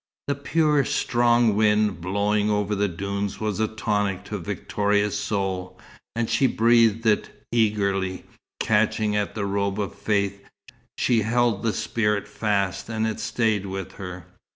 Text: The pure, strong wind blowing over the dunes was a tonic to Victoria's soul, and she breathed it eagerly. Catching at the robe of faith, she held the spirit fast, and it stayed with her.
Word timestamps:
The 0.27 0.33
pure, 0.33 0.83
strong 0.83 1.55
wind 1.55 2.01
blowing 2.01 2.49
over 2.49 2.73
the 2.73 2.87
dunes 2.87 3.39
was 3.39 3.59
a 3.59 3.67
tonic 3.67 4.25
to 4.25 4.39
Victoria's 4.39 5.15
soul, 5.15 5.79
and 6.15 6.27
she 6.27 6.47
breathed 6.47 7.05
it 7.05 7.29
eagerly. 7.51 8.23
Catching 8.59 9.15
at 9.15 9.35
the 9.35 9.45
robe 9.45 9.79
of 9.79 9.93
faith, 9.93 10.41
she 10.97 11.21
held 11.21 11.61
the 11.61 11.71
spirit 11.71 12.27
fast, 12.27 12.89
and 12.89 13.05
it 13.05 13.19
stayed 13.19 13.67
with 13.67 13.91
her. 13.91 14.25